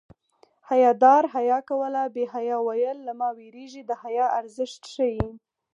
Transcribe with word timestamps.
حیادار 0.69 1.23
حیا 1.35 1.59
کوله 1.69 2.03
بې 2.13 2.23
حیا 2.33 2.57
ویل 2.63 2.97
له 3.07 3.13
ما 3.19 3.29
وېرېږي 3.37 3.81
د 3.85 3.91
حیا 4.01 4.25
ارزښت 4.39 4.81
ښيي 4.93 5.25